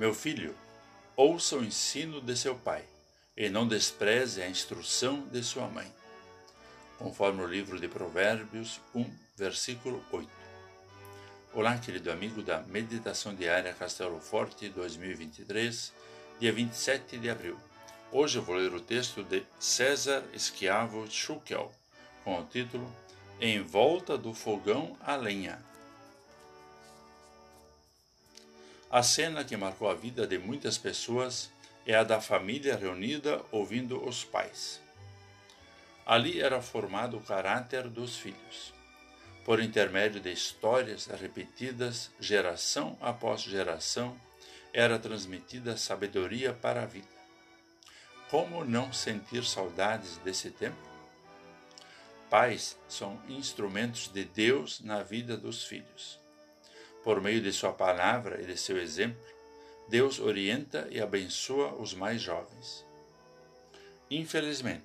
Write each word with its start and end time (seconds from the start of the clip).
Meu 0.00 0.14
filho, 0.14 0.56
ouça 1.14 1.56
o 1.56 1.62
ensino 1.62 2.22
de 2.22 2.34
seu 2.34 2.54
pai, 2.54 2.82
e 3.36 3.50
não 3.50 3.68
despreze 3.68 4.40
a 4.40 4.48
instrução 4.48 5.28
de 5.28 5.42
sua 5.44 5.66
mãe. 5.66 5.92
Conforme 6.96 7.42
o 7.42 7.46
livro 7.46 7.78
de 7.78 7.86
Provérbios 7.86 8.80
1, 8.94 9.04
versículo 9.36 10.02
8. 10.10 10.26
Olá, 11.52 11.76
querido 11.76 12.10
amigo 12.10 12.40
da 12.40 12.62
Meditação 12.62 13.34
Diária 13.34 13.74
Castelo 13.74 14.18
Forte 14.22 14.70
2023, 14.70 15.92
dia 16.40 16.50
27 16.50 17.18
de 17.18 17.28
abril. 17.28 17.58
Hoje 18.10 18.38
eu 18.38 18.42
vou 18.42 18.56
ler 18.56 18.72
o 18.72 18.80
texto 18.80 19.22
de 19.22 19.44
César 19.58 20.24
Schiavo 20.34 21.06
Schukel, 21.10 21.70
com 22.24 22.40
o 22.40 22.46
título 22.46 22.90
Em 23.38 23.60
Volta 23.60 24.16
do 24.16 24.32
Fogão 24.32 24.96
a 25.02 25.14
Lenha. 25.14 25.62
A 28.90 29.04
cena 29.04 29.44
que 29.44 29.56
marcou 29.56 29.88
a 29.88 29.94
vida 29.94 30.26
de 30.26 30.36
muitas 30.36 30.76
pessoas 30.76 31.48
é 31.86 31.94
a 31.94 32.02
da 32.02 32.20
família 32.20 32.74
reunida 32.74 33.40
ouvindo 33.52 34.04
os 34.04 34.24
pais. 34.24 34.80
Ali 36.04 36.40
era 36.40 36.60
formado 36.60 37.16
o 37.16 37.20
caráter 37.20 37.88
dos 37.88 38.16
filhos. 38.16 38.74
Por 39.44 39.60
intermédio 39.60 40.20
de 40.20 40.32
histórias 40.32 41.06
repetidas 41.06 42.10
geração 42.18 42.98
após 43.00 43.42
geração, 43.42 44.20
era 44.72 44.98
transmitida 44.98 45.76
sabedoria 45.76 46.52
para 46.52 46.82
a 46.82 46.86
vida. 46.86 47.06
Como 48.28 48.64
não 48.64 48.92
sentir 48.92 49.44
saudades 49.44 50.16
desse 50.18 50.50
tempo? 50.50 50.90
Pais 52.28 52.76
são 52.88 53.20
instrumentos 53.28 54.08
de 54.08 54.24
Deus 54.24 54.80
na 54.80 55.00
vida 55.00 55.36
dos 55.36 55.64
filhos. 55.64 56.18
Por 57.02 57.20
meio 57.20 57.40
de 57.40 57.52
Sua 57.52 57.72
palavra 57.72 58.42
e 58.42 58.44
de 58.44 58.56
seu 58.56 58.78
exemplo, 58.78 59.20
Deus 59.88 60.20
orienta 60.20 60.86
e 60.90 61.00
abençoa 61.00 61.74
os 61.74 61.94
mais 61.94 62.20
jovens. 62.20 62.86
Infelizmente, 64.10 64.84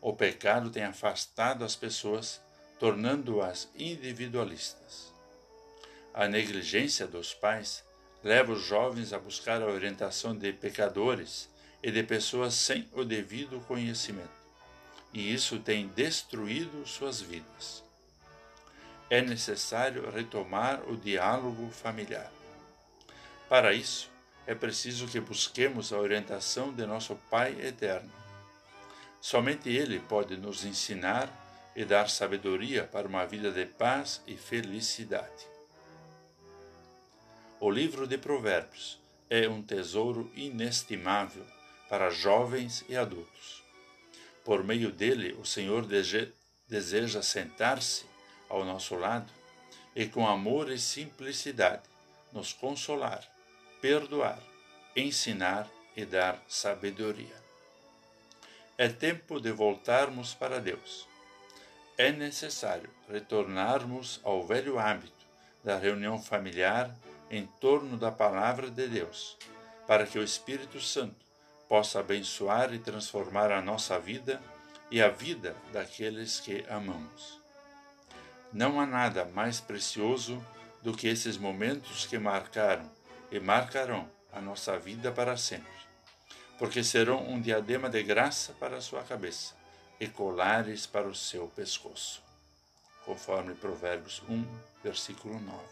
o 0.00 0.12
pecado 0.12 0.70
tem 0.70 0.84
afastado 0.84 1.64
as 1.64 1.74
pessoas, 1.74 2.40
tornando-as 2.78 3.68
individualistas. 3.74 5.12
A 6.14 6.28
negligência 6.28 7.06
dos 7.06 7.34
pais 7.34 7.84
leva 8.22 8.52
os 8.52 8.62
jovens 8.62 9.12
a 9.12 9.18
buscar 9.18 9.60
a 9.60 9.66
orientação 9.66 10.36
de 10.36 10.52
pecadores 10.52 11.50
e 11.82 11.90
de 11.90 12.02
pessoas 12.02 12.54
sem 12.54 12.88
o 12.92 13.04
devido 13.04 13.60
conhecimento, 13.66 14.30
e 15.12 15.32
isso 15.34 15.58
tem 15.58 15.88
destruído 15.88 16.86
suas 16.86 17.20
vidas 17.20 17.85
é 19.08 19.22
necessário 19.22 20.10
retomar 20.10 20.82
o 20.88 20.96
diálogo 20.96 21.70
familiar. 21.70 22.32
Para 23.48 23.72
isso, 23.72 24.10
é 24.46 24.54
preciso 24.54 25.06
que 25.06 25.20
busquemos 25.20 25.92
a 25.92 25.98
orientação 25.98 26.72
de 26.72 26.84
nosso 26.86 27.16
Pai 27.30 27.56
eterno. 27.60 28.12
Somente 29.20 29.68
Ele 29.68 30.00
pode 30.00 30.36
nos 30.36 30.64
ensinar 30.64 31.30
e 31.74 31.84
dar 31.84 32.08
sabedoria 32.08 32.84
para 32.84 33.06
uma 33.06 33.26
vida 33.26 33.50
de 33.50 33.66
paz 33.66 34.22
e 34.26 34.36
felicidade. 34.36 35.46
O 37.60 37.70
livro 37.70 38.06
de 38.06 38.18
Provérbios 38.18 38.98
é 39.28 39.48
um 39.48 39.62
tesouro 39.62 40.30
inestimável 40.34 41.44
para 41.88 42.10
jovens 42.10 42.84
e 42.88 42.96
adultos. 42.96 43.62
Por 44.44 44.62
meio 44.62 44.90
dele, 44.92 45.36
o 45.40 45.44
Senhor 45.44 45.86
deseja 46.68 47.22
sentar-se 47.22 48.04
ao 48.48 48.64
nosso 48.64 48.94
lado 48.94 49.32
e 49.94 50.06
com 50.06 50.26
amor 50.26 50.70
e 50.70 50.78
simplicidade 50.78 51.82
nos 52.32 52.52
consolar, 52.52 53.24
perdoar, 53.80 54.38
ensinar 54.94 55.68
e 55.96 56.04
dar 56.04 56.42
sabedoria. 56.46 57.34
É 58.76 58.88
tempo 58.88 59.40
de 59.40 59.50
voltarmos 59.50 60.34
para 60.34 60.60
Deus. 60.60 61.08
É 61.96 62.12
necessário 62.12 62.90
retornarmos 63.08 64.20
ao 64.22 64.46
velho 64.46 64.78
hábito 64.78 65.24
da 65.64 65.78
reunião 65.78 66.22
familiar 66.22 66.94
em 67.30 67.46
torno 67.58 67.96
da 67.96 68.12
palavra 68.12 68.70
de 68.70 68.86
Deus, 68.86 69.38
para 69.86 70.06
que 70.06 70.18
o 70.18 70.22
Espírito 70.22 70.78
Santo 70.80 71.24
possa 71.68 72.00
abençoar 72.00 72.72
e 72.74 72.78
transformar 72.78 73.50
a 73.50 73.62
nossa 73.62 73.98
vida 73.98 74.42
e 74.90 75.00
a 75.00 75.08
vida 75.08 75.56
daqueles 75.72 76.38
que 76.38 76.64
amamos. 76.68 77.45
Não 78.52 78.80
há 78.80 78.86
nada 78.86 79.24
mais 79.24 79.60
precioso 79.60 80.44
do 80.82 80.96
que 80.96 81.08
esses 81.08 81.36
momentos 81.36 82.06
que 82.06 82.18
marcaram 82.18 82.88
e 83.30 83.40
marcarão 83.40 84.08
a 84.32 84.40
nossa 84.40 84.78
vida 84.78 85.10
para 85.10 85.36
sempre, 85.36 85.72
porque 86.58 86.84
serão 86.84 87.26
um 87.28 87.40
diadema 87.40 87.88
de 87.88 88.02
graça 88.02 88.52
para 88.54 88.76
a 88.76 88.80
sua 88.80 89.02
cabeça 89.02 89.54
e 89.98 90.06
colares 90.06 90.86
para 90.86 91.08
o 91.08 91.14
seu 91.14 91.48
pescoço. 91.48 92.22
Conforme 93.04 93.54
Provérbios 93.54 94.22
1, 94.28 94.44
versículo 94.82 95.40
9. 95.40 95.62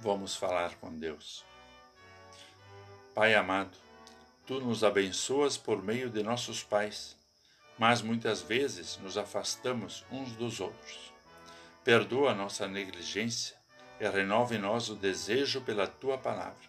Vamos 0.00 0.36
falar 0.36 0.74
com 0.76 0.92
Deus. 0.92 1.44
Pai 3.14 3.34
amado, 3.34 3.76
tu 4.46 4.60
nos 4.60 4.84
abençoas 4.84 5.56
por 5.56 5.82
meio 5.82 6.08
de 6.08 6.22
nossos 6.22 6.62
pais 6.62 7.17
mas 7.78 8.02
muitas 8.02 8.42
vezes 8.42 8.98
nos 9.02 9.16
afastamos 9.16 10.04
uns 10.10 10.32
dos 10.32 10.60
outros. 10.60 11.12
Perdoa 11.84 12.34
nossa 12.34 12.66
negligência 12.66 13.56
e 14.00 14.08
renova 14.08 14.54
em 14.54 14.58
nós 14.58 14.88
o 14.88 14.94
desejo 14.94 15.60
pela 15.60 15.86
tua 15.86 16.18
palavra. 16.18 16.68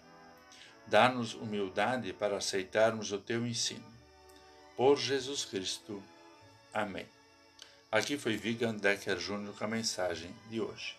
Dá-nos 0.86 1.34
humildade 1.34 2.14
para 2.14 2.38
aceitarmos 2.38 3.12
o 3.12 3.18
teu 3.18 3.46
ensino. 3.46 3.86
Por 4.76 4.98
Jesus 4.98 5.46
Cristo. 5.46 6.02
Amém. 6.74 7.06
Aqui 7.92 8.18
foi 8.18 8.38
Vigan 8.38 8.76
Decker 8.76 9.20
Júnior 9.20 9.56
com 9.56 9.64
a 9.66 9.68
mensagem 9.68 10.34
de 10.50 10.62
hoje. 10.62 10.99